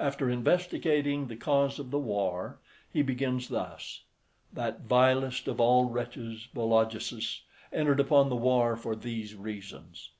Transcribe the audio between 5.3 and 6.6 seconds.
of all wretches,